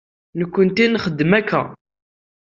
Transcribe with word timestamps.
Nekkenti 0.39 0.85
nxeddem 0.87 1.31
akk. 1.39 1.51